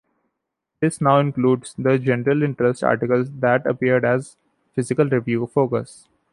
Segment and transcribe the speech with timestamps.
[0.79, 4.35] This now includes the general-interest articles that appeared as
[4.73, 6.07] "Physical Review Focus".